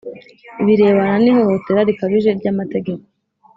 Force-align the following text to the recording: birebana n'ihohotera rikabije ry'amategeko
birebana 0.65 1.15
n'ihohotera 1.23 1.79
rikabije 1.89 2.29
ry'amategeko 2.39 3.03